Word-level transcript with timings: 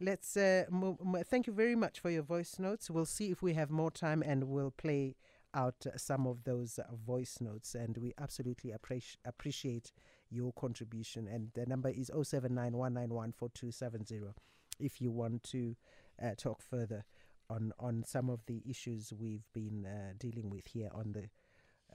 let's 0.00 0.36
uh, 0.36 0.64
mo- 0.70 0.98
thank 1.28 1.46
you 1.46 1.52
very 1.52 1.76
much 1.76 2.00
for 2.00 2.10
your 2.10 2.22
voice 2.22 2.58
notes. 2.58 2.90
We'll 2.90 3.06
see 3.06 3.30
if 3.30 3.42
we 3.42 3.54
have 3.54 3.70
more 3.70 3.90
time 3.90 4.22
and 4.22 4.44
we'll 4.44 4.70
play 4.70 5.16
out 5.54 5.86
some 5.96 6.26
of 6.26 6.44
those 6.44 6.78
uh, 6.78 6.84
voice 6.94 7.38
notes. 7.40 7.74
And 7.74 7.96
we 7.96 8.12
absolutely 8.20 8.72
appreci- 8.72 9.16
appreciate 9.24 9.92
your 10.30 10.52
contribution. 10.52 11.26
And 11.28 11.50
the 11.54 11.64
number 11.66 11.88
is 11.88 12.10
0791914270 12.14 14.34
if 14.78 15.00
you 15.00 15.10
want 15.10 15.42
to 15.44 15.74
uh, 16.22 16.32
talk 16.36 16.60
further 16.62 17.04
on, 17.48 17.72
on 17.78 18.04
some 18.06 18.28
of 18.28 18.44
the 18.46 18.62
issues 18.68 19.14
we've 19.18 19.46
been 19.54 19.86
uh, 19.86 20.12
dealing 20.18 20.50
with 20.50 20.66
here 20.66 20.90
on 20.92 21.12
the 21.12 21.30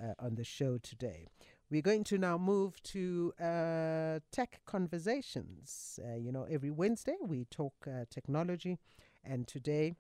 uh, 0.02 0.14
on 0.20 0.36
the 0.36 0.44
show 0.44 0.78
today. 0.78 1.28
We're 1.72 1.82
going 1.82 2.04
to 2.04 2.18
now 2.18 2.38
move 2.38 2.84
to 2.84 3.32
uh, 3.40 4.20
tech 4.30 4.60
conversations. 4.66 6.02
Uh, 6.04 6.18
you 6.18 6.30
know, 6.30 6.46
every 6.52 6.70
Wednesday 6.70 7.16
we 7.26 7.46
talk 7.46 7.74
uh, 7.88 8.04
technology, 8.10 8.78
and 9.24 9.48
today 9.48 9.96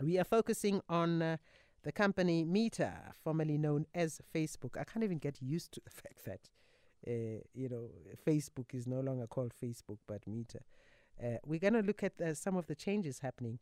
we 0.00 0.20
are 0.20 0.24
focusing 0.24 0.80
on 0.88 1.20
uh, 1.20 1.36
the 1.82 1.90
company 1.90 2.44
Meta, 2.44 2.92
formerly 3.24 3.58
known 3.58 3.86
as 3.92 4.20
Facebook. 4.32 4.78
I 4.78 4.84
can't 4.84 5.02
even 5.02 5.18
get 5.18 5.42
used 5.42 5.72
to 5.72 5.80
the 5.80 5.90
fact 6.00 6.24
that, 6.26 6.48
uh, 7.08 7.42
you 7.54 7.68
know, 7.68 7.88
Facebook 8.24 8.72
is 8.72 8.86
no 8.86 9.00
longer 9.00 9.26
called 9.26 9.52
Facebook 9.60 9.98
but 10.06 10.24
Meta. 10.28 10.60
Uh, 11.20 11.38
we're 11.44 11.58
going 11.58 11.74
to 11.74 11.80
look 11.82 12.04
at 12.04 12.36
some 12.36 12.56
of 12.56 12.68
the 12.68 12.76
changes 12.76 13.18
happening 13.18 13.58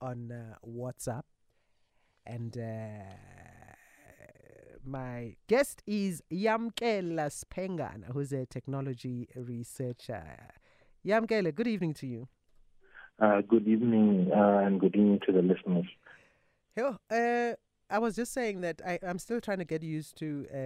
on 0.00 0.32
WhatsApp. 0.64 1.24
And 2.24 2.56
my 4.84 5.36
guest 5.48 5.82
is 5.86 6.22
Yamkela 6.32 7.30
Spengana, 7.30 8.12
who's 8.12 8.32
a 8.32 8.46
technology 8.46 9.28
researcher. 9.36 10.24
Yamkela, 11.06 11.54
good 11.54 11.66
evening 11.66 11.94
to 11.94 12.06
you. 12.06 12.28
Uh, 13.20 13.40
good 13.42 13.66
evening 13.68 14.30
uh, 14.34 14.58
and 14.58 14.80
good 14.80 14.94
evening 14.94 15.20
to 15.26 15.32
the 15.32 15.42
listeners. 15.42 15.86
Hello. 16.74 16.96
Uh, 17.10 17.54
I 17.90 17.98
was 17.98 18.16
just 18.16 18.32
saying 18.32 18.62
that 18.62 18.80
I, 18.86 18.98
I'm 19.06 19.18
still 19.18 19.40
trying 19.40 19.58
to 19.58 19.66
get 19.66 19.82
used 19.82 20.16
to 20.18 20.46
uh, 20.50 20.56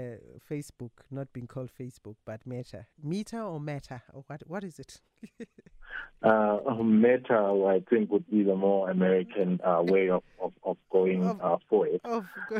Facebook 0.48 0.90
not 1.10 1.32
being 1.32 1.48
called 1.48 1.70
Facebook, 1.78 2.14
but 2.24 2.46
Meta. 2.46 2.86
Meta 3.02 3.40
or 3.42 3.60
Meta? 3.60 4.02
Or 4.12 4.22
what? 4.28 4.42
What 4.46 4.62
is 4.62 4.78
it? 4.78 5.00
uh, 6.22 6.58
Meta, 6.84 7.34
I 7.34 7.82
think, 7.90 8.12
would 8.12 8.30
be 8.30 8.44
the 8.44 8.54
more 8.54 8.90
American 8.90 9.60
uh, 9.64 9.82
way 9.82 10.08
of, 10.08 10.22
of, 10.40 10.52
of 10.62 10.76
going 10.90 11.26
Of- 11.26 11.40
uh, 11.42 11.56
for 11.68 11.88
it. 11.88 12.00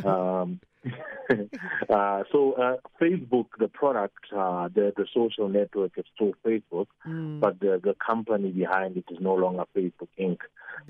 Um, 0.04 0.60
uh, 1.90 2.22
so, 2.32 2.52
uh, 2.52 2.76
Facebook, 3.00 3.46
the 3.58 3.68
product, 3.68 4.18
uh, 4.32 4.68
the, 4.68 4.92
the 4.96 5.06
social 5.12 5.48
network 5.48 5.92
is 5.96 6.04
still 6.14 6.32
Facebook, 6.44 6.86
Mm, 7.06 7.40
but 7.40 7.60
the, 7.60 7.80
the 7.82 7.94
company 7.94 8.50
behind 8.50 8.96
it 8.96 9.04
is 9.10 9.18
no 9.20 9.34
longer 9.34 9.64
Facebook 9.76 10.08
Inc. 10.18 10.38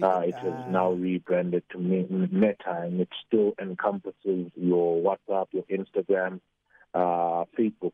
Uh, 0.03 0.20
it 0.20 0.34
ah, 0.39 0.67
now 0.69 0.93
rebranded 0.93 1.62
to 1.70 1.78
Me- 1.78 2.06
Meta, 2.09 2.83
and 2.83 3.01
it 3.01 3.09
still 3.27 3.55
encompasses 3.61 4.51
your 4.56 5.03
WhatsApp, 5.03 5.47
your 5.53 5.65
Instagram, 5.65 6.41
uh, 6.95 7.45
Facebook, 7.59 7.93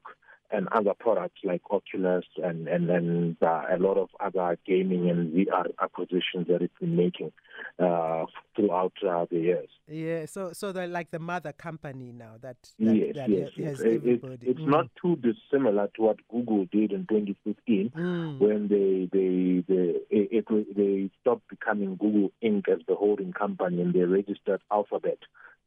and 0.52 0.68
other 0.68 0.92
products 0.98 1.40
like 1.44 1.62
Oculus 1.70 2.24
and 2.42 2.68
and 2.68 2.90
and 2.90 3.36
uh, 3.42 3.62
a 3.70 3.78
lot 3.78 3.96
of 3.96 4.08
other 4.20 4.58
gaming 4.66 5.08
and 5.10 5.32
VR 5.34 5.66
acquisitions 5.80 6.46
that 6.48 6.60
it's 6.62 6.78
been 6.78 6.94
making 6.96 7.32
uh, 7.78 8.26
throughout 8.54 8.92
uh, 9.08 9.24
the 9.30 9.38
years. 9.38 9.68
Yeah, 9.88 10.26
so 10.26 10.52
so 10.52 10.72
they're 10.72 10.86
like 10.86 11.10
the 11.10 11.18
mother 11.18 11.52
company 11.52 12.12
now 12.12 12.34
that, 12.42 12.56
that, 12.78 12.94
yes, 12.96 13.14
that 13.16 13.28
yes, 13.28 13.50
yes. 13.56 13.80
It- 13.80 14.02
it's 14.44 14.58
Mm, 14.60 14.66
not 14.66 14.86
too 15.00 15.16
dissimilar 15.16 15.88
to 15.96 16.02
what 16.02 16.16
Google 16.28 16.64
did 16.66 16.92
in 16.92 17.06
2015 17.06 17.90
mm, 17.94 18.38
when 18.40 18.68
they 18.68 19.08
they 19.12 19.62
they 19.68 20.00
it, 20.10 20.44
it, 20.48 20.76
they 20.76 21.10
stopped 21.20 21.48
becoming 21.48 21.96
Google 21.96 22.32
Inc. 22.42 22.68
as 22.68 22.80
the 22.88 22.94
holding 22.94 23.32
company 23.32 23.80
and 23.82 23.92
they 23.94 24.00
registered 24.02 24.60
Alphabet 24.70 25.18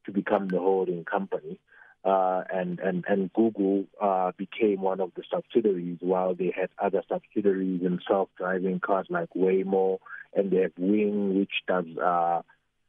to 0.05 0.11
become 0.11 0.47
the 0.49 0.59
holding 0.59 1.03
company. 1.05 1.59
Uh, 2.05 2.43
and, 2.53 2.79
and, 2.79 3.03
and 3.07 3.33
Google 3.33 3.85
uh, 3.99 4.31
became 4.37 4.79
one 4.81 5.01
of 5.01 5.11
the 5.15 5.23
subsidiaries 5.33 5.97
while 6.01 6.35
they 6.35 6.53
had 6.55 6.69
other 6.77 7.01
subsidiaries 7.09 7.81
in 7.81 7.99
self-driving 8.07 8.79
cars 8.79 9.07
like 9.09 9.29
Waymo 9.35 9.97
and 10.35 10.51
they 10.51 10.57
have 10.57 10.73
Wing, 10.77 11.39
which 11.39 11.53
does 11.67 11.85
uh, 11.97 12.43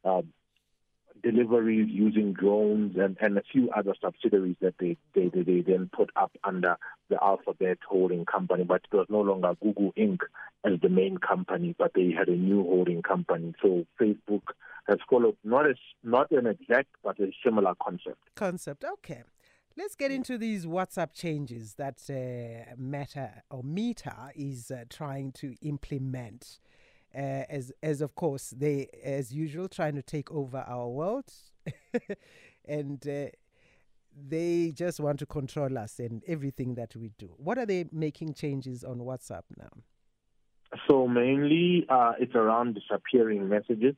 uh, 0.05 0.23
deliveries 1.23 1.89
using 1.89 2.35
drones 2.35 2.97
and, 2.97 3.17
and 3.21 3.39
a 3.39 3.43
few 3.51 3.71
other 3.71 3.95
subsidiaries 4.03 4.57
that 4.61 4.75
they, 4.79 4.97
they, 5.15 5.29
they, 5.29 5.43
they 5.43 5.61
then 5.61 5.89
put 5.91 6.11
up 6.15 6.33
under 6.45 6.77
the 7.09 7.17
Alphabet 7.23 7.79
holding 7.89 8.25
company, 8.25 8.65
but 8.65 8.83
it 8.91 8.97
was 8.97 9.07
no 9.09 9.21
longer 9.23 9.55
Google 9.63 9.93
Inc. 9.97 10.19
as 10.65 10.79
the 10.83 10.89
main 10.89 11.19
company, 11.19 11.75
but 11.79 11.93
they 11.95 12.11
had 12.11 12.29
a 12.29 12.37
new 12.37 12.63
holding 12.63 13.03
company. 13.03 13.55
So 13.63 13.87
Facebook 14.01 14.43
has 14.89 14.99
followed 15.09 15.37
not 15.45 15.69
as 15.69 15.77
not 16.03 16.31
an 16.31 16.47
exact 16.47 16.89
but 17.03 17.19
a 17.21 17.31
similar 17.45 17.75
concept. 17.83 18.19
concept. 18.35 18.85
Okay. 18.85 19.23
Let's 19.79 19.95
get 19.95 20.11
into 20.11 20.39
these 20.39 20.65
WhatsApp 20.65 21.13
changes 21.13 21.75
that 21.75 22.01
uh, 22.09 22.75
Meta 22.79 23.43
or 23.51 23.63
Meta 23.63 24.31
is 24.35 24.71
uh, 24.71 24.85
trying 24.89 25.33
to 25.33 25.55
implement. 25.61 26.61
Uh, 27.15 27.45
as, 27.51 27.73
as 27.83 28.01
of 28.01 28.15
course, 28.15 28.55
they, 28.57 28.89
as 29.05 29.35
usual, 29.35 29.69
trying 29.69 29.95
to 29.95 30.03
take 30.03 30.33
over 30.33 30.65
our 30.67 30.89
world. 30.89 31.31
and 32.67 33.07
uh, 33.07 33.27
they 34.29 34.73
just 34.75 34.99
want 34.99 35.19
to 35.19 35.27
control 35.27 35.77
us 35.77 35.99
and 35.99 36.23
everything 36.27 36.75
that 36.77 36.97
we 36.97 37.11
do. 37.19 37.35
What 37.37 37.59
are 37.59 37.67
they 37.67 37.85
making 37.93 38.33
changes 38.35 38.83
on 38.83 38.99
WhatsApp 39.01 39.43
now? 39.59 39.71
So 40.89 41.07
mainly 41.07 41.87
uh, 41.89 42.13
it's 42.19 42.35
around 42.35 42.75
disappearing 42.75 43.49
messages. 43.49 43.95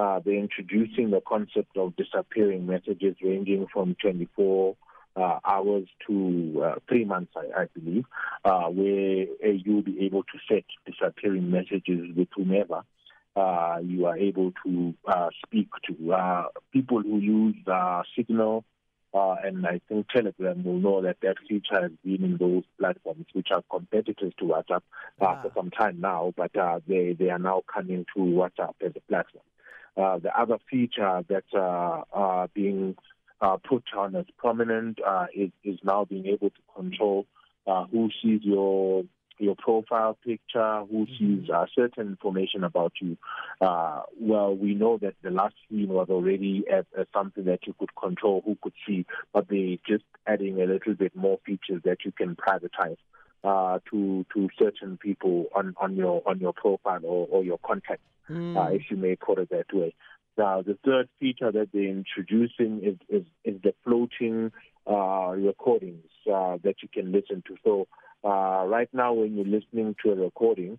Uh, 0.00 0.18
they're 0.24 0.34
introducing 0.34 1.10
the 1.10 1.20
concept 1.28 1.76
of 1.76 1.94
disappearing 1.94 2.66
messages 2.66 3.14
ranging 3.22 3.66
from 3.70 3.94
24 4.00 4.74
uh, 5.14 5.38
hours 5.44 5.86
to 6.06 6.62
uh, 6.64 6.74
three 6.88 7.04
months, 7.04 7.32
I, 7.36 7.62
I 7.62 7.66
believe, 7.78 8.06
uh, 8.46 8.68
where 8.68 9.26
uh, 9.44 9.52
you'll 9.62 9.82
be 9.82 10.06
able 10.06 10.22
to 10.22 10.38
set 10.48 10.64
disappearing 10.86 11.50
messages 11.50 12.16
with 12.16 12.28
whomever. 12.34 12.80
Uh, 13.36 13.76
you 13.82 14.06
are 14.06 14.16
able 14.16 14.52
to 14.64 14.94
uh, 15.06 15.28
speak 15.44 15.68
to 15.86 16.12
uh, 16.14 16.44
people 16.72 17.02
who 17.02 17.18
use 17.18 17.56
uh, 17.66 18.00
Signal, 18.16 18.64
uh, 19.12 19.36
and 19.44 19.66
I 19.66 19.82
think 19.86 20.08
Telegram 20.08 20.64
will 20.64 20.78
know 20.78 21.02
that 21.02 21.18
that 21.20 21.36
feature 21.46 21.82
has 21.82 21.92
been 22.02 22.24
in 22.24 22.38
those 22.38 22.62
platforms, 22.78 23.26
which 23.34 23.48
are 23.52 23.62
competitors 23.70 24.32
to 24.38 24.44
WhatsApp 24.46 24.82
Ah. 25.20 25.42
for 25.42 25.52
some 25.54 25.70
time 25.70 26.00
now, 26.00 26.32
but 26.38 26.56
uh, 26.56 26.80
they, 26.88 27.14
they 27.18 27.28
are 27.28 27.38
now 27.38 27.62
coming 27.72 28.06
to 28.16 28.20
WhatsApp 28.20 28.74
as 28.80 28.92
a 28.96 29.00
platform. 29.06 29.44
Uh, 29.96 30.18
the 30.18 30.30
other 30.38 30.58
feature 30.70 31.22
that's 31.28 31.52
uh, 31.54 32.02
uh, 32.12 32.46
being 32.54 32.96
uh, 33.40 33.56
put 33.56 33.84
on 33.96 34.14
as 34.16 34.26
prominent 34.36 34.98
uh, 35.06 35.26
is, 35.34 35.50
is 35.64 35.78
now 35.82 36.04
being 36.04 36.26
able 36.26 36.50
to 36.50 36.60
control 36.74 37.26
uh, 37.66 37.84
who 37.86 38.08
sees 38.22 38.40
your 38.42 39.04
your 39.40 39.56
profile 39.56 40.18
picture, 40.24 40.82
who 40.90 41.06
sees 41.18 41.48
uh, 41.48 41.64
certain 41.74 42.08
information 42.08 42.62
about 42.62 42.92
you. 43.00 43.16
Uh, 43.60 44.02
well, 44.20 44.54
we 44.54 44.74
know 44.74 44.98
that 44.98 45.14
the 45.22 45.30
last 45.30 45.54
seen 45.70 45.88
was 45.88 46.08
already 46.10 46.64
as, 46.70 46.84
as 46.98 47.06
something 47.12 47.44
that 47.44 47.66
you 47.66 47.74
could 47.78 47.94
control 47.96 48.42
who 48.44 48.56
could 48.62 48.74
see, 48.86 49.06
but 49.32 49.48
they 49.48 49.78
just 49.88 50.04
adding 50.26 50.60
a 50.60 50.66
little 50.66 50.94
bit 50.94 51.16
more 51.16 51.38
features 51.46 51.80
that 51.84 52.04
you 52.04 52.12
can 52.12 52.36
privatize 52.36 52.98
uh, 53.42 53.78
to 53.90 54.26
to 54.34 54.48
certain 54.58 54.98
people 54.98 55.46
on, 55.54 55.74
on 55.80 55.96
your 55.96 56.22
on 56.26 56.38
your 56.38 56.52
profile 56.52 57.00
or, 57.02 57.26
or 57.30 57.42
your 57.42 57.58
contacts 57.64 58.04
Mm. 58.30 58.56
uh, 58.56 58.70
if 58.74 58.82
you 58.90 58.96
may 58.96 59.16
put 59.16 59.38
it 59.38 59.50
that 59.50 59.72
way. 59.72 59.94
Now, 60.38 60.62
the 60.62 60.78
third 60.84 61.08
feature 61.18 61.50
that 61.52 61.68
they're 61.72 61.82
introducing 61.82 62.80
is, 62.82 62.96
is, 63.08 63.26
is 63.44 63.60
the 63.62 63.74
floating 63.84 64.52
uh, 64.88 65.32
recordings 65.36 66.06
uh, 66.32 66.56
that 66.62 66.76
you 66.82 66.88
can 66.92 67.12
listen 67.12 67.42
to. 67.48 67.56
So, 67.64 67.88
uh, 68.24 68.64
right 68.66 68.88
now, 68.92 69.12
when 69.14 69.34
you're 69.34 69.44
listening 69.44 69.96
to 70.04 70.12
a 70.12 70.14
recording, 70.14 70.78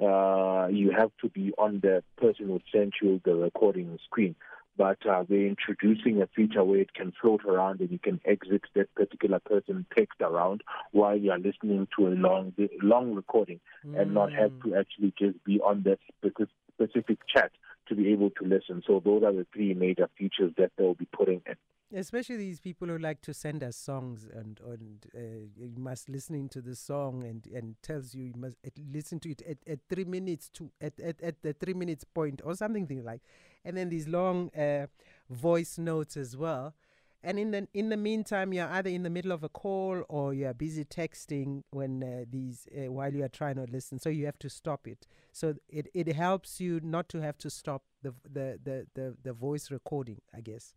uh, 0.00 0.68
you 0.70 0.92
have 0.96 1.10
to 1.20 1.28
be 1.28 1.52
on 1.58 1.80
the 1.80 2.02
person 2.16 2.46
who 2.46 2.60
sent 2.72 2.94
you 3.02 3.20
the 3.24 3.34
recording 3.34 3.98
screen. 4.04 4.34
But 4.76 5.04
uh, 5.06 5.24
they're 5.28 5.46
introducing 5.46 6.22
a 6.22 6.26
feature 6.34 6.64
where 6.64 6.80
it 6.80 6.94
can 6.94 7.12
float 7.20 7.44
around 7.44 7.80
and 7.80 7.90
you 7.90 7.98
can 7.98 8.20
exit 8.24 8.62
that 8.74 8.92
particular 8.94 9.38
person 9.38 9.84
text 9.94 10.18
around 10.22 10.62
while 10.92 11.16
you 11.16 11.30
are 11.30 11.38
listening 11.38 11.86
to 11.98 12.08
a 12.08 12.10
long, 12.10 12.54
long 12.82 13.14
recording 13.14 13.60
and 13.84 14.14
not 14.14 14.32
have 14.32 14.50
Mm. 14.52 14.62
to 14.64 14.76
actually 14.76 15.12
just 15.18 15.44
be 15.44 15.60
on 15.60 15.82
that 15.82 15.98
speci- 16.24 16.48
specific 16.86 17.18
chat 17.32 17.52
to 17.88 17.94
be 17.94 18.12
able 18.12 18.30
to 18.30 18.44
listen. 18.44 18.82
So 18.86 19.02
those 19.04 19.22
are 19.22 19.32
the 19.32 19.46
three 19.52 19.74
major 19.74 20.08
features 20.16 20.52
that 20.56 20.72
they'll 20.76 20.94
be 20.94 21.08
putting 21.16 21.42
in. 21.46 21.56
especially 21.94 22.36
these 22.36 22.60
people 22.60 22.88
who 22.88 22.98
like 22.98 23.20
to 23.22 23.34
send 23.34 23.62
us 23.62 23.76
songs 23.76 24.26
and 24.32 24.60
and 24.64 25.06
uh, 25.14 25.20
you 25.56 25.72
must 25.76 26.08
listening 26.08 26.48
to 26.48 26.60
the 26.60 26.74
song 26.74 27.22
and 27.24 27.46
and 27.54 27.76
tells 27.82 28.14
you 28.14 28.24
you 28.24 28.34
must 28.36 28.56
listen 28.92 29.20
to 29.20 29.30
it 29.30 29.42
at, 29.42 29.58
at 29.66 29.78
three 29.88 30.04
minutes 30.04 30.48
to 30.48 30.70
at, 30.80 30.98
at, 31.00 31.20
at 31.22 31.42
the 31.42 31.52
three 31.52 31.74
minutes 31.74 32.04
point 32.04 32.40
or 32.44 32.54
something 32.54 33.04
like 33.04 33.20
and 33.64 33.76
then 33.76 33.88
these 33.88 34.08
long 34.08 34.50
uh, 34.56 34.86
voice 35.28 35.78
notes 35.78 36.16
as 36.16 36.36
well 36.36 36.74
And 37.24 37.38
in 37.38 37.50
the 37.52 37.68
in 37.72 37.88
the 37.88 37.96
meantime, 37.96 38.52
you're 38.52 38.68
either 38.68 38.90
in 38.90 39.04
the 39.04 39.10
middle 39.10 39.32
of 39.32 39.44
a 39.44 39.48
call 39.48 40.02
or 40.08 40.34
you're 40.34 40.54
busy 40.54 40.84
texting 40.84 41.62
when 41.70 42.02
uh, 42.02 42.24
these 42.28 42.66
uh, 42.76 42.90
while 42.90 43.14
you 43.14 43.24
are 43.24 43.28
trying 43.28 43.56
to 43.56 43.66
listen. 43.70 44.00
So 44.00 44.08
you 44.08 44.26
have 44.26 44.38
to 44.40 44.50
stop 44.50 44.88
it. 44.88 45.06
So 45.32 45.54
it, 45.68 45.86
it 45.94 46.08
helps 46.14 46.60
you 46.60 46.80
not 46.82 47.08
to 47.10 47.20
have 47.20 47.38
to 47.38 47.50
stop 47.50 47.84
the 48.02 48.12
the, 48.24 48.58
the, 48.62 48.86
the, 48.94 49.16
the 49.22 49.32
voice 49.32 49.70
recording, 49.70 50.20
I 50.34 50.40
guess. 50.40 50.74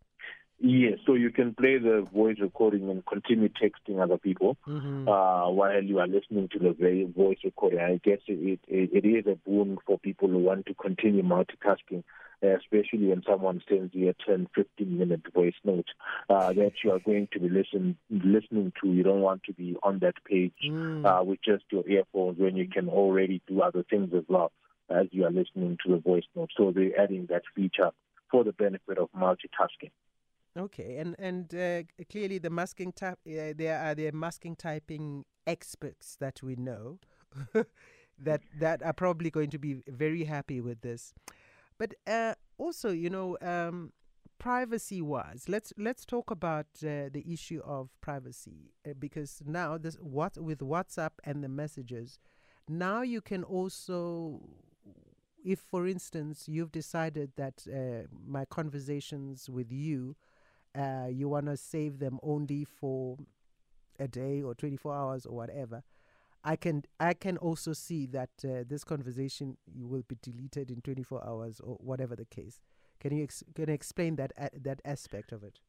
Yes, 0.58 0.98
so 1.04 1.14
you 1.14 1.30
can 1.30 1.54
play 1.54 1.76
the 1.76 2.06
voice 2.14 2.38
recording 2.40 2.88
and 2.88 3.04
continue 3.04 3.50
texting 3.50 4.02
other 4.02 4.16
people 4.16 4.56
mm-hmm. 4.66 5.06
uh, 5.06 5.50
while 5.50 5.82
you 5.82 5.98
are 5.98 6.06
listening 6.06 6.48
to 6.52 6.58
the 6.58 7.12
voice 7.14 7.36
recording. 7.44 7.78
I 7.78 8.00
guess 8.02 8.20
it, 8.26 8.60
it, 8.66 8.90
it 8.92 9.06
is 9.06 9.26
a 9.26 9.36
boon 9.48 9.76
for 9.86 9.98
people 9.98 10.28
who 10.28 10.38
want 10.38 10.64
to 10.66 10.74
continue 10.74 11.22
multitasking, 11.22 12.04
especially 12.40 13.08
when 13.08 13.22
someone 13.28 13.62
sends 13.68 13.94
you 13.94 14.08
a 14.08 14.14
10, 14.26 14.48
15 14.54 14.98
minute 14.98 15.20
voice 15.34 15.54
note 15.62 15.88
uh, 16.30 16.54
that 16.54 16.72
you 16.82 16.90
are 16.90 17.00
going 17.00 17.28
to 17.32 17.38
be 17.38 17.50
listen, 17.50 17.98
listening 18.08 18.72
to. 18.82 18.90
You 18.90 19.02
don't 19.02 19.20
want 19.20 19.44
to 19.44 19.52
be 19.52 19.76
on 19.82 19.98
that 19.98 20.14
page 20.24 20.54
mm. 20.66 21.04
uh, 21.04 21.22
with 21.22 21.40
just 21.44 21.64
your 21.70 21.86
earphones 21.86 22.38
when 22.38 22.56
you 22.56 22.66
can 22.66 22.88
already 22.88 23.42
do 23.46 23.60
other 23.60 23.84
things 23.90 24.10
as 24.16 24.24
well 24.26 24.52
as 24.88 25.06
you 25.10 25.26
are 25.26 25.30
listening 25.30 25.76
to 25.84 25.92
the 25.92 25.98
voice 25.98 26.24
note. 26.34 26.50
So 26.56 26.72
they're 26.72 26.98
adding 26.98 27.26
that 27.28 27.42
feature 27.54 27.90
for 28.30 28.42
the 28.42 28.52
benefit 28.52 28.96
of 28.96 29.10
multitasking. 29.12 29.90
Okay, 30.56 30.96
and 30.96 31.14
and 31.18 31.54
uh, 31.54 31.82
clearly 32.10 32.38
the 32.38 32.50
masking 32.50 32.92
type 32.92 33.18
uh, 33.26 33.52
there 33.54 33.78
are 33.78 33.94
the 33.94 34.10
masking 34.12 34.56
typing 34.56 35.24
experts 35.46 36.16
that 36.18 36.42
we 36.42 36.56
know 36.56 36.98
that 38.18 38.40
that 38.58 38.82
are 38.82 38.94
probably 38.94 39.30
going 39.30 39.50
to 39.50 39.58
be 39.58 39.82
very 39.86 40.24
happy 40.24 40.60
with 40.60 40.80
this. 40.80 41.12
But 41.78 41.94
uh, 42.06 42.34
also, 42.56 42.90
you 42.90 43.10
know, 43.10 43.36
um, 43.42 43.92
privacy 44.38 45.02
wise, 45.02 45.44
let's 45.46 45.74
let's 45.76 46.06
talk 46.06 46.30
about 46.30 46.66
uh, 46.82 47.12
the 47.12 47.24
issue 47.30 47.60
of 47.64 47.90
privacy 48.00 48.72
uh, 48.88 48.94
because 48.98 49.42
now 49.44 49.76
this 49.76 49.96
what 49.96 50.38
with 50.38 50.60
WhatsApp 50.60 51.12
and 51.24 51.44
the 51.44 51.48
messages, 51.48 52.18
now 52.66 53.02
you 53.02 53.20
can 53.20 53.44
also 53.44 54.40
if 55.44 55.60
for 55.60 55.86
instance 55.86 56.48
you've 56.48 56.72
decided 56.72 57.32
that 57.36 57.66
uh, 57.68 58.06
my 58.26 58.44
conversations 58.46 59.48
with 59.48 59.70
you 59.70 60.16
uh, 60.76 61.08
you 61.08 61.28
want 61.28 61.46
to 61.46 61.56
save 61.56 61.98
them 61.98 62.18
only 62.22 62.64
for 62.64 63.16
a 63.98 64.06
day 64.06 64.42
or 64.42 64.54
24 64.54 64.94
hours 64.94 65.26
or 65.26 65.34
whatever 65.34 65.82
i 66.44 66.54
can 66.54 66.82
i 67.00 67.14
can 67.14 67.36
also 67.38 67.72
see 67.72 68.06
that 68.06 68.30
uh, 68.44 68.62
this 68.68 68.84
conversation 68.84 69.56
will 69.74 70.04
be 70.06 70.16
deleted 70.22 70.70
in 70.70 70.80
24 70.82 71.26
hours 71.26 71.60
or 71.60 71.76
whatever 71.76 72.14
the 72.14 72.26
case 72.26 72.60
can 73.00 73.16
you 73.16 73.24
ex- 73.24 73.44
can 73.54 73.68
you 73.68 73.74
explain 73.74 74.16
that 74.16 74.32
uh, 74.38 74.48
that 74.54 74.80
aspect 74.84 75.32
of 75.32 75.42
it 75.42 75.60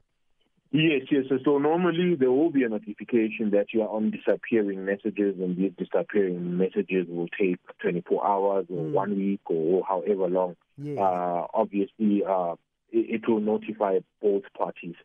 Yes, 0.71 1.04
yes. 1.10 1.24
So 1.45 1.57
normally 1.60 2.15
there 2.15 2.31
will 2.31 2.51
be 2.51 2.63
a 2.63 2.69
notification 2.69 3.51
that 3.51 3.68
you 3.74 3.83
are 3.83 3.88
on 3.88 4.12
disappearing 4.12 4.83
messages, 4.83 5.36
and 5.39 5.56
these 5.56 5.71
disappearing 5.77 6.57
messages 6.57 7.07
will 7.07 7.30
take 7.39 7.57
24 7.81 8.27
hours 8.27 8.65
or 8.69 8.83
mm. 8.83 8.92
one 8.92 9.15
week 9.15 9.39
or 9.45 9.86
however 9.88 10.27
long. 10.27 10.57
Yes. 10.77 11.00
Uh, 11.00 11.48
obviously, 11.53 12.21
uh, 12.27 12.56
it, 12.92 13.28
will 13.28 13.39
notify 13.39 14.00
both 14.22 14.44
parties 14.57 14.95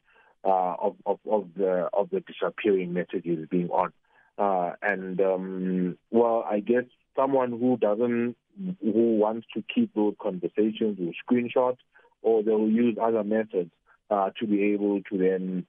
uh, 0.45 0.75
of, 0.81 0.97
of, 1.07 1.19
of 1.31 1.49
the 1.57 1.89
of 1.93 2.11
the 2.11 2.21
disappearing 2.21 2.93
messages 2.93 3.47
being 3.51 3.71
on. 3.71 3.93
Uh, 4.39 4.73
and 4.83 5.21
um, 5.21 5.99
well, 6.11 6.45
I 6.49 6.61
guess 6.61 6.85
someone 7.17 7.51
who 7.51 7.77
doesn't 7.77 8.37
who 8.81 9.17
wants 9.17 9.47
to 9.55 9.63
keep 9.75 9.95
those 9.95 10.15
conversations 10.21 10.99
will 10.99 11.13
screenshot 11.27 11.77
or 12.23 12.43
they'll 12.43 12.69
use 12.69 12.97
other 13.01 13.25
methods 13.25 13.71
uh, 14.11 14.31
to 14.39 14.47
be 14.47 14.73
able 14.73 15.01
to 15.11 15.19
then 15.19 15.67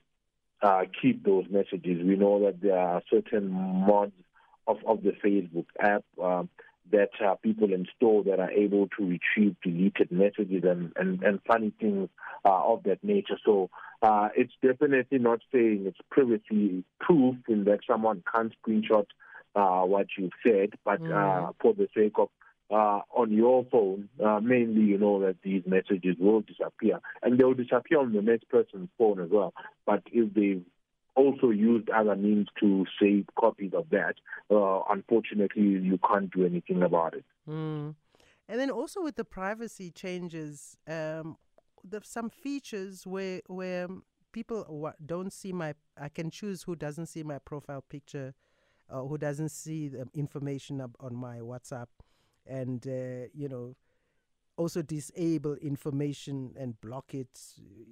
uh, 0.61 0.81
keep 1.01 1.23
those 1.25 1.45
messages. 1.49 2.03
We 2.03 2.15
know 2.15 2.45
that 2.45 2.61
there 2.61 2.77
are 2.77 3.01
certain 3.09 3.49
mods 3.49 4.13
of, 4.67 4.77
of 4.87 5.03
the 5.03 5.11
Facebook 5.11 5.65
app 5.79 6.03
um, 6.21 6.49
that 6.91 7.09
uh, 7.25 7.35
people 7.35 7.73
install 7.73 8.23
that 8.23 8.39
are 8.39 8.51
able 8.51 8.87
to 8.97 9.05
retrieve 9.05 9.55
deleted 9.63 10.11
messages 10.11 10.63
and, 10.63 10.91
and, 10.95 11.23
and 11.23 11.39
funny 11.47 11.71
things 11.79 12.09
uh, 12.45 12.73
of 12.73 12.83
that 12.83 13.03
nature. 13.03 13.37
So 13.45 13.69
uh, 14.01 14.29
it's 14.35 14.53
definitely 14.61 15.19
not 15.19 15.39
saying 15.51 15.85
it's 15.87 15.97
privacy 16.11 16.83
proof 16.99 17.35
in 17.47 17.63
that 17.65 17.79
someone 17.87 18.23
can't 18.33 18.53
screenshot 18.61 19.05
uh, 19.55 19.85
what 19.85 20.07
you've 20.17 20.31
said, 20.43 20.71
but 20.83 20.99
uh, 21.01 21.05
mm. 21.05 21.53
for 21.61 21.73
the 21.73 21.87
sake 21.95 22.13
of 22.17 22.29
uh, 22.71 23.01
on 23.15 23.31
your 23.31 23.65
phone, 23.71 24.09
uh, 24.23 24.39
mainly 24.39 24.81
you 24.81 24.97
know 24.97 25.19
that 25.19 25.35
these 25.43 25.61
messages 25.65 26.15
will 26.19 26.41
disappear, 26.41 26.99
and 27.21 27.37
they 27.37 27.43
will 27.43 27.53
disappear 27.53 27.99
on 27.99 28.13
the 28.13 28.21
next 28.21 28.49
person's 28.49 28.89
phone 28.97 29.21
as 29.21 29.29
well. 29.31 29.53
But 29.85 30.01
if 30.11 30.33
they 30.33 30.61
also 31.15 31.49
used 31.49 31.89
other 31.89 32.15
means 32.15 32.47
to 32.59 32.85
save 32.99 33.25
copies 33.39 33.71
of 33.73 33.89
that. 33.91 34.15
Uh, 34.49 34.81
unfortunately, 34.89 35.63
you 35.63 35.99
can't 36.07 36.31
do 36.31 36.45
anything 36.45 36.81
about 36.83 37.13
it. 37.13 37.25
Mm. 37.47 37.95
And 38.49 38.59
then 38.59 38.69
also 38.69 39.01
with 39.01 39.15
the 39.15 39.23
privacy 39.23 39.91
changes, 39.91 40.77
um, 40.87 41.37
some 42.03 42.29
features 42.29 43.05
where 43.05 43.41
where 43.47 43.87
people 44.31 44.93
don't 45.05 45.31
see 45.31 45.53
my. 45.53 45.75
I 45.99 46.09
can 46.09 46.29
choose 46.29 46.63
who 46.63 46.75
doesn't 46.75 47.07
see 47.07 47.23
my 47.23 47.39
profile 47.39 47.81
picture, 47.81 48.33
or 48.89 49.07
who 49.07 49.17
doesn't 49.17 49.49
see 49.49 49.87
the 49.89 50.07
information 50.13 50.81
on 50.81 51.15
my 51.15 51.39
WhatsApp, 51.39 51.87
and 52.45 52.85
uh, 52.85 53.29
you 53.33 53.47
know 53.49 53.75
also 54.57 54.81
disable 54.81 55.55
information 55.55 56.53
and 56.57 56.79
block 56.81 57.13
it, 57.13 57.39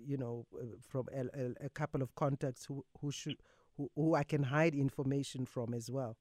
you 0.05 0.17
know, 0.17 0.45
uh, 0.55 0.65
from 0.87 1.07
a, 1.13 1.21
a, 1.21 1.65
a, 1.65 1.69
couple 1.69 2.01
of 2.01 2.13
contacts 2.15 2.65
who, 2.65 2.85
who 3.01 3.11
should 3.11 3.37
who, 3.77 3.89
who 3.95 4.15
I 4.15 4.23
can 4.23 4.43
hide 4.43 4.75
information 4.75 5.45
from 5.45 5.73
as 5.73 5.89
well. 5.89 6.17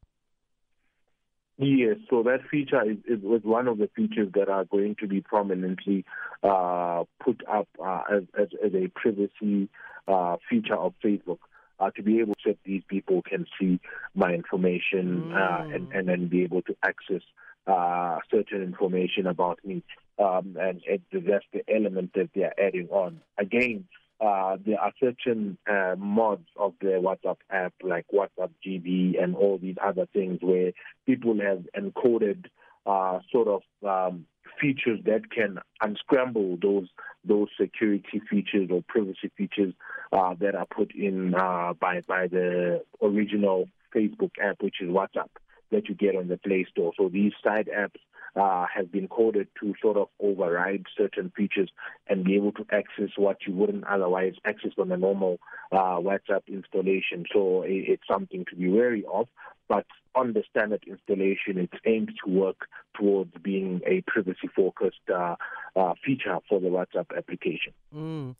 Yes, 1.62 1.96
so 2.08 2.22
that 2.22 2.40
feature 2.50 2.82
is, 2.90 2.96
is, 3.06 3.22
was 3.22 3.42
one 3.44 3.68
of 3.68 3.76
the 3.76 3.90
features 3.94 4.30
that 4.34 4.48
are 4.48 4.64
going 4.64 4.96
to 5.00 5.06
be 5.06 5.20
prominently 5.20 6.06
uh, 6.42 7.04
put 7.22 7.42
up 7.46 7.68
uh, 7.84 8.00
as, 8.10 8.22
as, 8.38 8.48
as, 8.64 8.72
a 8.72 8.88
privacy 8.88 9.68
uh, 10.08 10.36
feature 10.48 10.76
of 10.76 10.94
Facebook. 11.04 11.38
Uh, 11.78 11.90
to 11.90 12.02
be 12.02 12.20
able 12.20 12.34
to 12.44 12.54
these 12.64 12.82
people 12.88 13.22
can 13.22 13.46
see 13.58 13.80
my 14.14 14.32
information 14.32 15.32
uh, 15.32 15.62
mm. 15.62 15.74
and, 15.74 15.92
and 15.92 16.08
then 16.08 16.28
be 16.28 16.42
able 16.42 16.60
to 16.60 16.74
access 16.82 17.22
uh, 17.66 18.18
certain 18.30 18.62
information 18.62 19.26
about 19.26 19.58
me 19.64 19.82
um, 20.20 20.56
and, 20.60 20.82
and 20.88 21.00
that's 21.12 21.44
the 21.52 21.62
element 21.72 22.10
that 22.14 22.30
they 22.34 22.42
are 22.42 22.54
adding 22.58 22.88
on. 22.90 23.20
Again, 23.38 23.86
uh, 24.20 24.58
there 24.64 24.78
are 24.78 24.92
certain 25.00 25.56
uh, 25.70 25.94
mods 25.96 26.46
of 26.56 26.74
the 26.80 27.00
WhatsApp 27.02 27.38
app, 27.50 27.72
like 27.82 28.06
WhatsApp 28.12 28.50
GB 28.66 29.22
and 29.22 29.34
all 29.34 29.58
these 29.58 29.76
other 29.82 30.06
things, 30.12 30.38
where 30.42 30.72
people 31.06 31.38
have 31.40 31.64
encoded 31.74 32.44
uh, 32.84 33.20
sort 33.32 33.48
of 33.48 33.62
um, 33.88 34.26
features 34.60 35.00
that 35.06 35.30
can 35.30 35.58
unscramble 35.80 36.58
those 36.60 36.88
those 37.24 37.48
security 37.58 38.20
features 38.30 38.68
or 38.70 38.82
privacy 38.88 39.30
features 39.36 39.72
uh, 40.12 40.34
that 40.40 40.54
are 40.54 40.66
put 40.66 40.94
in 40.94 41.34
uh, 41.34 41.72
by 41.80 42.02
by 42.06 42.26
the 42.26 42.82
original 43.02 43.68
Facebook 43.94 44.32
app, 44.42 44.56
which 44.60 44.76
is 44.82 44.88
WhatsApp 44.88 45.30
that 45.70 45.88
you 45.88 45.94
get 45.94 46.14
on 46.14 46.28
the 46.28 46.36
Play 46.36 46.66
Store. 46.70 46.92
So 46.98 47.08
these 47.08 47.32
side 47.42 47.70
apps 47.74 48.00
uh, 48.36 48.66
have 48.74 48.90
been 48.92 49.08
coded 49.08 49.48
to 49.60 49.74
sort 49.80 49.96
of 49.96 50.08
override 50.20 50.84
certain 50.96 51.32
features 51.36 51.70
and 52.08 52.24
be 52.24 52.36
able 52.36 52.52
to 52.52 52.66
access 52.72 53.10
what 53.16 53.38
you 53.46 53.54
wouldn't 53.54 53.84
otherwise 53.84 54.34
access 54.44 54.72
on 54.78 54.90
a 54.92 54.96
normal 54.96 55.38
uh, 55.72 55.96
WhatsApp 55.98 56.42
installation. 56.46 57.24
So 57.32 57.62
it, 57.62 57.84
it's 57.88 58.02
something 58.10 58.44
to 58.50 58.56
be 58.56 58.68
wary 58.68 59.04
of. 59.12 59.28
But 59.68 59.86
on 60.14 60.32
the 60.32 60.42
standard 60.50 60.82
installation, 60.86 61.58
it's 61.58 61.80
aimed 61.86 62.12
to 62.24 62.30
work 62.30 62.66
towards 62.96 63.32
being 63.42 63.80
a 63.86 64.02
privacy-focused 64.06 65.08
uh, 65.14 65.36
uh 65.76 65.94
feature 66.04 66.38
for 66.48 66.58
the 66.60 66.66
WhatsApp 66.66 67.16
application. 67.16 67.72
Mm. 67.94 68.34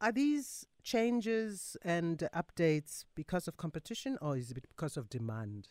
Are 0.00 0.12
these 0.12 0.66
changes 0.84 1.76
and 1.82 2.28
updates 2.32 3.04
because 3.16 3.48
of 3.48 3.56
competition 3.56 4.16
or 4.22 4.36
is 4.36 4.52
it 4.52 4.62
because 4.68 4.96
of 4.96 5.08
demand? 5.08 5.68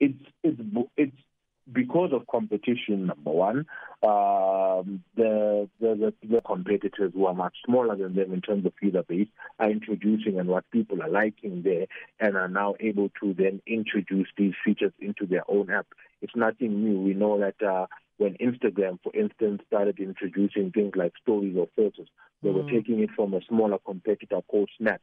It's 0.00 0.24
it's 0.42 0.60
it's 0.96 1.16
because 1.72 2.10
of 2.12 2.26
competition. 2.26 3.06
Number 3.06 3.30
one, 3.30 3.58
um, 4.02 5.02
the, 5.16 5.68
the, 5.80 6.14
the 6.22 6.40
competitors 6.40 7.12
who 7.14 7.26
are 7.26 7.34
much 7.34 7.56
smaller 7.66 7.96
than 7.96 8.14
them 8.14 8.32
in 8.32 8.40
terms 8.40 8.64
of 8.64 8.72
user 8.80 9.02
base 9.02 9.28
are 9.58 9.70
introducing 9.70 10.38
and 10.38 10.48
what 10.48 10.70
people 10.70 11.02
are 11.02 11.10
liking 11.10 11.62
there, 11.62 11.86
and 12.20 12.36
are 12.36 12.48
now 12.48 12.74
able 12.80 13.10
to 13.20 13.34
then 13.34 13.60
introduce 13.66 14.28
these 14.36 14.54
features 14.64 14.92
into 15.00 15.26
their 15.26 15.44
own 15.48 15.70
app. 15.70 15.86
It's 16.22 16.36
nothing 16.36 16.84
new. 16.84 17.00
We 17.00 17.14
know 17.14 17.38
that. 17.40 17.66
Uh, 17.66 17.86
when 18.18 18.34
Instagram, 18.38 18.98
for 19.04 19.14
instance, 19.14 19.62
started 19.68 20.00
introducing 20.00 20.72
things 20.72 20.90
like 20.96 21.12
stories 21.22 21.54
or 21.56 21.68
photos, 21.76 22.08
they 22.42 22.48
mm. 22.48 22.54
were 22.54 22.68
taking 22.68 22.98
it 22.98 23.10
from 23.14 23.32
a 23.32 23.40
smaller 23.48 23.78
competitor 23.78 24.40
called 24.48 24.68
Snap 24.76 25.00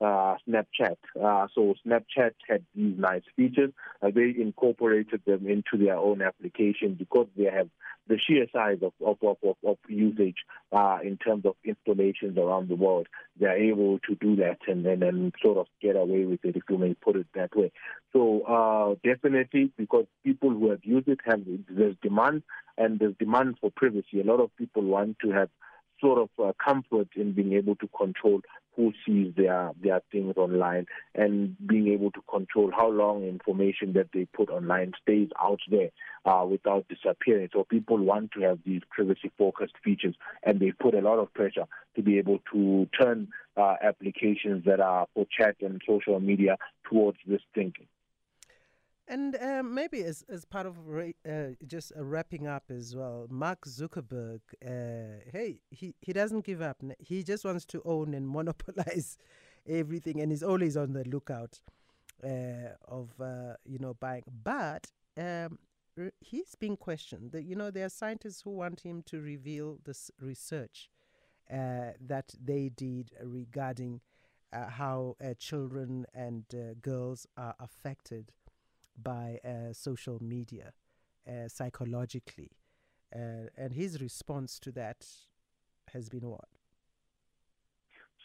uh, 0.00 0.36
Snapchat. 0.48 0.96
Uh, 1.20 1.46
so 1.54 1.74
Snapchat 1.86 2.32
had 2.48 2.64
these 2.74 2.98
nice 2.98 3.22
features. 3.36 3.72
Uh, 4.02 4.10
they 4.14 4.34
incorporated 4.38 5.22
them 5.26 5.46
into 5.46 5.82
their 5.82 5.96
own 5.96 6.22
application 6.22 6.94
because 6.94 7.26
they 7.36 7.44
have 7.44 7.68
the 8.08 8.18
sheer 8.18 8.46
size 8.52 8.78
of, 8.82 8.92
of, 9.04 9.18
of, 9.22 9.36
of, 9.42 9.56
of 9.66 9.76
usage 9.88 10.36
uh, 10.72 10.98
in 11.02 11.18
terms 11.18 11.44
of 11.44 11.54
installations 11.64 12.38
around 12.38 12.68
the 12.68 12.74
world. 12.74 13.06
They're 13.38 13.56
able 13.56 13.98
to 14.08 14.14
do 14.14 14.36
that 14.36 14.58
and 14.66 14.84
then 14.84 15.02
and 15.02 15.32
sort 15.42 15.58
of 15.58 15.66
get 15.82 15.96
away 15.96 16.24
with 16.24 16.44
it, 16.44 16.56
if 16.56 16.62
you 16.70 16.78
may 16.78 16.94
put 16.94 17.16
it 17.16 17.26
that 17.34 17.54
way. 17.54 17.70
So 18.12 18.42
uh, 18.42 18.94
definitely, 19.06 19.72
because 19.76 20.06
people 20.24 20.50
who 20.50 20.70
have 20.70 20.84
used 20.84 21.08
it 21.08 21.20
have 21.24 21.42
there's 21.68 21.96
demand 22.02 22.42
and 22.78 22.98
there's 22.98 23.14
demand 23.18 23.56
for 23.60 23.70
privacy. 23.70 24.20
A 24.20 24.24
lot 24.24 24.40
of 24.40 24.56
people 24.56 24.82
want 24.82 25.18
to 25.20 25.30
have 25.30 25.50
sort 26.00 26.18
of 26.18 26.30
uh, 26.44 26.52
comfort 26.62 27.08
in 27.16 27.32
being 27.32 27.52
able 27.54 27.76
to 27.76 27.88
control 27.88 28.40
who 28.78 28.92
sees 29.04 29.34
their 29.36 29.72
their 29.82 30.00
things 30.12 30.34
online 30.36 30.86
and 31.16 31.56
being 31.66 31.88
able 31.88 32.12
to 32.12 32.20
control 32.30 32.70
how 32.70 32.88
long 32.88 33.24
information 33.24 33.92
that 33.92 34.06
they 34.14 34.24
put 34.26 34.48
online 34.48 34.92
stays 35.02 35.28
out 35.40 35.58
there 35.68 35.90
uh, 36.24 36.46
without 36.48 36.86
disappearing. 36.88 37.48
So 37.52 37.64
people 37.64 37.98
want 37.98 38.30
to 38.32 38.42
have 38.42 38.60
these 38.64 38.82
privacy 38.88 39.32
focused 39.36 39.74
features, 39.82 40.14
and 40.44 40.60
they 40.60 40.70
put 40.70 40.94
a 40.94 41.00
lot 41.00 41.18
of 41.18 41.34
pressure 41.34 41.66
to 41.96 42.02
be 42.02 42.18
able 42.18 42.38
to 42.52 42.88
turn 42.96 43.28
uh, 43.56 43.74
applications 43.82 44.64
that 44.64 44.78
are 44.78 45.08
for 45.12 45.26
chat 45.36 45.56
and 45.60 45.82
social 45.84 46.20
media 46.20 46.56
towards 46.88 47.18
this 47.26 47.42
thinking. 47.54 47.86
And 49.10 49.36
uh, 49.36 49.62
maybe 49.62 50.02
as, 50.04 50.22
as 50.28 50.44
part 50.44 50.66
of 50.66 50.76
uh, 50.86 51.54
just 51.66 51.92
wrapping 51.96 52.46
up 52.46 52.64
as 52.70 52.94
well, 52.94 53.26
Mark 53.30 53.64
Zuckerberg, 53.64 54.40
uh, 54.64 55.24
hey, 55.32 55.60
he, 55.70 55.94
he 56.02 56.12
doesn't 56.12 56.44
give 56.44 56.60
up. 56.60 56.82
He 56.98 57.22
just 57.22 57.42
wants 57.42 57.64
to 57.66 57.80
own 57.86 58.12
and 58.12 58.28
monopolize 58.38 59.16
everything, 59.66 60.20
and 60.20 60.30
he's 60.30 60.42
always 60.42 60.76
on 60.76 60.92
the 60.92 61.04
lookout 61.04 61.58
uh, 62.22 62.74
of 62.86 63.08
uh, 63.18 63.54
you 63.64 63.78
know 63.78 63.94
buying. 63.94 64.24
But 64.44 64.90
um, 65.16 65.58
he's 66.20 66.54
being 66.54 66.76
questioned. 66.76 67.32
That 67.32 67.44
you 67.44 67.56
know 67.56 67.70
there 67.70 67.86
are 67.86 67.90
scientists 67.90 68.42
who 68.42 68.50
want 68.50 68.80
him 68.80 69.02
to 69.06 69.20
reveal 69.22 69.78
this 69.86 70.10
research 70.20 70.90
uh, 71.50 71.92
that 71.98 72.34
they 72.38 72.68
did 72.68 73.12
regarding 73.22 74.02
how 74.50 75.14
children 75.38 76.06
and 76.14 76.44
girls 76.80 77.26
are 77.36 77.54
affected 77.60 78.32
by 79.02 79.38
uh, 79.44 79.72
social 79.72 80.18
media 80.22 80.72
uh, 81.28 81.48
psychologically. 81.48 82.50
Uh, 83.14 83.48
and 83.56 83.72
his 83.72 84.00
response 84.02 84.58
to 84.58 84.70
that 84.72 85.06
has 85.92 86.08
been 86.08 86.28
what? 86.28 86.48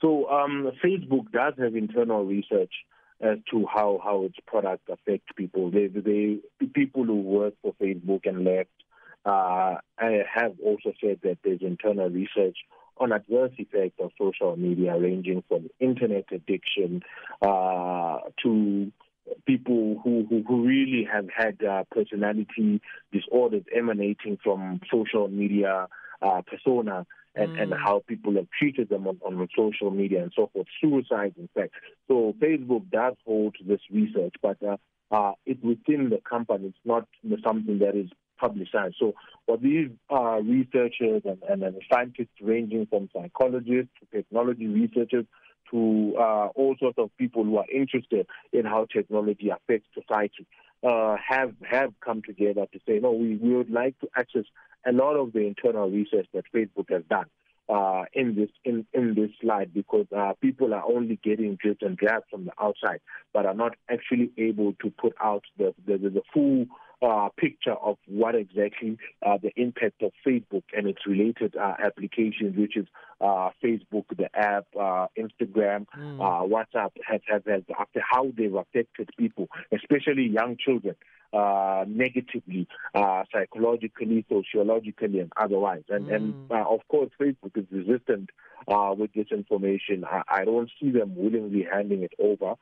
So 0.01 0.30
um, 0.30 0.72
Facebook 0.84 1.32
does 1.32 1.53
have 1.58 1.75
internal 1.75 2.25
research 2.25 2.74
as 3.22 3.38
to 3.51 3.65
how, 3.74 4.01
how 4.03 4.25
its 4.25 4.36
products 4.46 4.84
affect 4.89 5.36
people. 5.38 5.72
They, 5.72 5.88
they, 5.88 6.39
people 6.74 7.06
who 7.06 7.22
work 7.22 7.53
for 7.62 7.74
Facebook 7.82 8.22
and 8.25 8.44
left 8.44 8.70
uh, 9.25 9.75
have 9.98 10.56
also 10.63 10.92
said 11.00 11.20
that 11.24 11.38
there's 11.44 11.62
internal 11.62 12.10
research 12.10 12.58
on 12.98 13.12
adverse 13.12 13.51
effects 13.58 14.00
of 14.00 14.12
social 14.18 14.56
media, 14.58 14.98
ranging 15.00 15.44
from 15.48 15.70
internet 15.80 16.25
addiction 16.32 17.01
uh, 17.42 18.20
to 18.44 18.92
people 19.46 20.00
who, 20.04 20.26
who, 20.30 20.44
who 20.48 20.66
really 20.66 21.08
have 21.12 21.28
had 21.36 21.64
uh, 21.64 21.84
personality 21.92 22.82
disorders 23.12 23.64
emanating 23.76 24.38
from 24.44 24.80
social 24.92 25.28
media 25.28 25.88
uh, 26.22 26.42
persona 26.42 27.06
and, 27.36 27.52
mm. 27.52 27.62
and 27.62 27.74
how 27.74 28.04
people 28.08 28.36
have 28.36 28.48
treated 28.58 28.90
them 28.90 29.08
on, 29.08 29.20
on 29.26 29.48
social 29.56 29.92
media 29.92 30.22
and 30.22 30.32
so 30.36 30.50
forth, 30.54 30.68
suicide 30.82 31.34
in 31.38 31.50
fact. 31.54 31.74
So 32.08 32.36
Facebook 32.40 32.90
does 32.90 33.16
hold 33.26 33.56
this 33.66 33.82
research, 33.92 34.36
but 34.42 34.58
uh, 34.64 34.78
uh, 35.12 35.34
it's 35.46 35.62
within 35.64 36.10
the 36.10 36.22
company. 36.28 36.68
It's 36.68 36.78
not 36.86 37.08
something 37.44 37.80
that 37.80 37.96
is 37.96 38.10
publicized. 38.40 38.96
So 39.00 39.14
what 39.46 39.62
these 39.62 39.90
uh, 40.12 40.42
researchers 40.42 41.24
and, 41.26 41.42
and, 41.48 41.64
and 41.64 41.82
scientists 41.92 42.40
ranging 42.42 42.88
from 42.88 43.10
psychologists 43.14 43.92
to 44.00 44.18
technology 44.18 44.68
researchers 44.68 45.26
to 45.72 46.15
uh, 46.20 46.48
all 46.55 46.75
sorts 46.79 46.98
of 46.98 47.10
people 47.17 47.43
who 47.43 47.58
are 47.58 47.70
interested 47.74 48.27
in 48.51 48.65
how 48.65 48.86
technology 48.91 49.50
affects 49.50 49.88
society 49.93 50.46
uh, 50.84 51.15
have 51.27 51.53
have 51.63 51.93
come 52.03 52.22
together 52.22 52.65
to 52.74 52.79
say, 52.88 53.00
no, 53.00 53.12
we, 53.12 53.36
we 53.36 53.55
would 53.55 53.72
like 53.72 53.98
to 54.00 54.08
access 54.15 54.46
a 54.86 54.91
lot 54.91 55.15
of 55.15 55.34
the 55.34 55.39
internal 55.39 55.89
research 55.89 56.27
that 56.34 56.43
Facebook 56.53 56.89
has 56.89 57.03
done 57.10 57.25
uh, 57.70 58.03
in 58.13 58.36
this 58.36 58.50
in, 58.65 58.86
in 58.93 59.15
this 59.15 59.29
slide 59.41 59.74
because 59.74 60.05
uh, 60.15 60.34
people 60.41 60.74
are 60.74 60.84
only 60.86 61.20
getting 61.24 61.55
drips 61.55 61.82
and 61.82 61.98
drabs 61.98 62.25
from 62.29 62.46
the 62.46 62.51
outside, 62.62 63.00
but 63.34 63.46
are 63.46 63.53
not 63.53 63.74
actually 63.89 64.32
able 64.38 64.74
to 64.82 64.89
put 64.91 65.13
out 65.24 65.43
the, 65.58 65.74
the, 65.86 65.98
the 65.98 66.22
full 66.34 66.65
uh, 67.03 67.29
picture 67.38 67.74
of 67.74 67.98
what 68.07 68.36
exactly 68.36 68.98
uh, 69.25 69.38
the 69.41 69.51
impact 69.60 70.01
of 70.01 70.12
Facebook 70.25 70.63
and 70.75 70.88
its 70.88 71.05
related 71.05 71.55
uh, 71.55 71.74
applications, 71.83 72.57
which 72.57 72.77
is 72.77 72.88
uh, 73.19 73.50
Facebook, 73.63 74.05
the 74.15 74.29
app, 74.33 74.65
uh, 74.79 75.07
Instagram, 75.17 75.86
mm. 75.98 76.19
Uh, 76.19 76.48
WhatsApp, 76.48 76.91
has, 77.05 77.22
has, 77.27 77.41
has 77.45 77.63
after 77.79 78.01
how 78.10 78.31
they've 78.38 78.55
affected 78.55 79.10
people, 79.17 79.48
especially 79.74 80.27
young 80.27 80.55
children. 80.57 80.95
negatively, 81.88 82.67
psychologically, 83.33 84.25
sociologically, 84.29 85.19
and 85.19 85.31
otherwise. 85.36 85.83
And, 85.89 86.07
mm. 86.07 86.15
and 86.15 86.51
of 86.51 86.88
course, 86.88 87.10
Facebook 87.19 87.57
is 87.57 87.65
resistant 87.72 88.29
with 88.67 89.12
this 89.13 89.27
information. 89.31 90.05
I, 90.05 90.22
I 90.29 90.45
don't 90.45 90.69
see 90.79 90.91
them 90.91 91.15
willingly 91.15 91.65
handing 91.69 92.03
it 92.03 92.13
over 92.19 92.55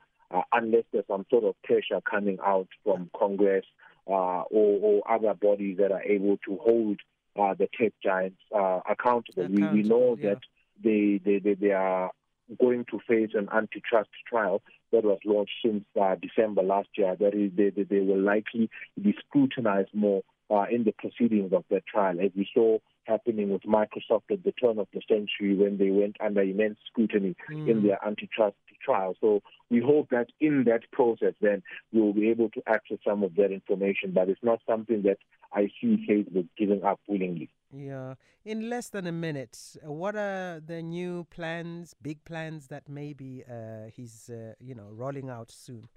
unless 0.53 0.83
there's 0.93 1.05
some 1.07 1.25
sort 1.29 1.43
of 1.43 1.62
pressure 1.63 2.00
coming 2.10 2.38
out 2.45 2.69
from 2.83 3.10
Congress 3.17 3.65
uh, 3.65 3.90
or, 4.12 4.46
or, 4.50 5.12
other 5.12 5.34
bodies 5.34 5.77
that 5.77 5.91
are 5.91 6.03
able 6.03 6.38
to 6.46 6.58
hold 6.58 7.00
uh, 7.39 7.53
the 7.53 7.68
tech 7.80 7.94
giants 8.03 8.39
uh, 8.53 8.80
accountable. 8.89 9.46
accountable. 9.46 9.74
We, 9.74 9.84
we 9.84 9.89
know 9.89 10.18
yeah. 10.20 10.30
that 10.30 10.39
they, 10.84 11.22
they, 11.24 11.39
they, 11.39 11.53
they, 11.53 11.72
are 11.72 12.12
going 12.60 12.86
to 12.91 13.00
face 13.08 13.32
an 13.34 13.48
antitrust 13.53 14.10
trial 14.27 14.62
that 14.91 15.06
was 15.06 15.20
launched 15.25 15.53
since 15.63 15.86
uh, 16.00 16.15
December 16.22 16.62
last 16.63 16.89
year. 16.98 17.15
That 17.18 17.34
is, 17.34 17.51
they, 17.56 17.70
they, 17.70 17.84
they 17.84 18.00
will 18.01 18.22
likely 18.22 18.70
be 19.01 19.15
scrutinized 19.25 19.94
more 19.94 20.24
uh, 20.51 20.65
in 20.70 20.84
the 20.84 20.91
proceedings 20.91 21.53
of 21.53 21.63
that 21.70 21.86
trial, 21.86 22.20
as 22.20 22.31
we 22.36 22.48
saw 22.53 22.77
happening 23.05 23.50
with 23.50 23.63
Microsoft 23.63 24.29
at 24.31 24.43
the 24.43 24.51
turn 24.51 24.77
of 24.77 24.88
the 24.93 25.01
century 25.08 25.55
when 25.55 25.77
they 25.77 25.89
went 25.89 26.17
under 26.20 26.41
immense 26.41 26.77
scrutiny 26.88 27.36
mm. 27.50 27.70
in 27.70 27.84
their 27.84 28.00
antitrust 28.05 28.55
trial. 28.84 29.15
So 29.22 29.41
we 29.70 29.79
hope 29.79 30.10
that 30.10 30.27
in 30.39 30.65
that 30.65 30.91
process, 30.91 31.34
then 31.41 31.63
we 31.91 32.01
will 32.01 32.13
be 32.13 32.29
able 32.29 32.50
to 32.50 32.62
access 32.67 32.98
some 33.08 33.24
of 33.24 33.36
that 33.36 33.51
information. 33.51 34.12
But 34.13 34.29
it's 34.29 34.43
not 34.43 34.60
something 34.67 35.03
that 35.03 35.17
I 35.53 35.70
see 35.79 36.05
Facebook 36.10 36.48
giving 36.58 36.84
up 36.84 37.00
willingly. 37.08 37.50
Yeah. 37.74 38.15
In 38.43 38.70
less 38.70 38.89
than 38.89 39.08
a 39.08 39.12
minute, 39.12 39.77
what 39.84 40.15
are 40.15 40.60
the 40.60 40.81
new 40.81 41.27
plans, 41.29 41.96
big 42.01 42.24
plans 42.25 42.67
that 42.67 42.89
maybe 42.89 43.43
uh, 43.50 43.89
he's, 43.93 44.29
uh, 44.29 44.53
you 44.60 44.75
know, 44.75 44.89
rolling 44.91 45.29
out 45.29 45.51
soon? 45.51 45.88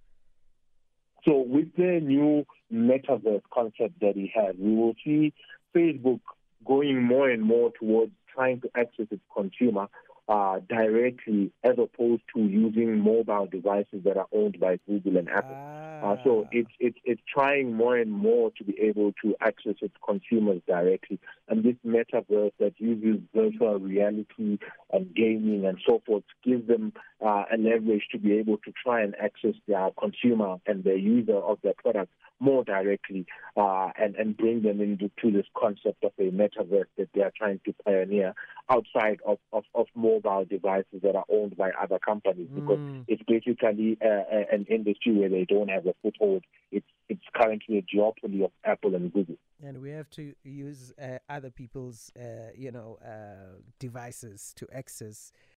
So 1.24 1.38
with 1.38 1.74
the 1.76 2.00
new 2.02 2.44
metaverse 2.72 3.42
concept 3.52 4.00
that 4.00 4.14
he 4.14 4.30
has, 4.34 4.54
we 4.58 4.74
will 4.74 4.94
see 5.04 5.32
Facebook 5.74 6.20
going 6.66 7.02
more 7.02 7.30
and 7.30 7.42
more 7.42 7.72
towards 7.78 8.12
trying 8.34 8.60
to 8.62 8.70
access 8.76 9.06
its 9.10 9.22
consumer 9.34 9.88
uh, 10.28 10.60
directly 10.68 11.52
as 11.62 11.74
opposed 11.78 12.22
to 12.34 12.40
using 12.40 12.98
mobile 12.98 13.46
devices 13.50 14.02
that 14.04 14.16
are 14.16 14.28
owned 14.32 14.58
by 14.58 14.78
Google 14.86 15.18
and 15.18 15.28
Apple. 15.28 15.54
Ah. 15.54 15.84
Uh, 16.04 16.16
so 16.22 16.46
it's, 16.52 16.70
it's, 16.80 16.98
it's 17.04 17.22
trying 17.32 17.72
more 17.72 17.96
and 17.96 18.10
more 18.10 18.50
to 18.58 18.64
be 18.64 18.78
able 18.80 19.12
to 19.22 19.34
access 19.40 19.74
its 19.80 19.94
consumers 20.06 20.60
directly. 20.66 21.18
And 21.48 21.62
this 21.62 21.76
metaverse 21.86 22.52
that 22.58 22.74
uses 22.78 23.22
virtual 23.34 23.78
reality 23.78 24.58
and 24.92 25.14
gaming 25.14 25.64
and 25.64 25.78
so 25.86 26.02
forth 26.06 26.24
gives 26.44 26.66
them 26.68 26.92
uh, 27.24 27.44
a 27.52 27.56
leverage 27.56 28.04
to 28.12 28.18
be 28.18 28.32
able 28.32 28.58
to 28.58 28.72
try 28.82 29.02
and 29.02 29.14
access 29.22 29.54
their 29.66 29.90
consumer 29.98 30.56
and 30.66 30.84
the 30.84 30.98
user 30.98 31.36
of 31.36 31.58
their 31.62 31.74
product 31.74 32.12
more 32.40 32.64
directly 32.64 33.26
uh, 33.56 33.90
and, 33.98 34.14
and 34.16 34.36
bring 34.36 34.62
them 34.62 34.80
into 34.80 35.10
this 35.30 35.46
concept 35.58 36.02
of 36.04 36.12
a 36.18 36.30
metaverse 36.30 36.84
that 36.98 37.08
they 37.14 37.22
are 37.22 37.32
trying 37.36 37.60
to 37.64 37.74
pioneer 37.84 38.34
outside 38.70 39.20
of, 39.26 39.38
of, 39.52 39.64
of 39.74 39.86
mobile 39.94 40.44
devices 40.48 41.02
that 41.02 41.14
are 41.14 41.24
owned 41.30 41.56
by 41.56 41.70
other 41.80 41.98
companies 41.98 42.48
mm. 42.50 42.54
because 42.54 42.78
it's 43.08 43.22
basically 43.26 43.98
uh, 44.02 44.22
an 44.52 44.66
industry 44.70 45.12
where 45.12 45.28
they 45.28 45.44
don't 45.44 45.68
have 45.68 45.86
a 45.86 45.94
foothold. 46.02 46.44
It's, 46.72 46.86
it's 47.08 47.24
currently 47.34 47.78
a 47.78 47.82
duopoly 47.82 48.44
of 48.44 48.50
Apple 48.64 48.94
and 48.94 49.12
Google. 49.12 49.36
And 49.62 49.80
we 49.80 49.90
have 49.90 50.10
to 50.10 50.34
use 50.42 50.92
uh, 51.00 51.18
other 51.28 51.50
people's, 51.50 52.10
uh, 52.18 52.50
you 52.56 52.70
know, 52.70 52.98
uh, 53.04 53.60
devices 53.78 54.52
to 54.56 54.66
access 54.72 55.32